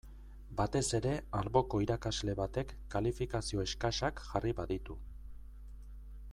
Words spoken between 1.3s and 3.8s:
alboko irakasle batek kalifikazio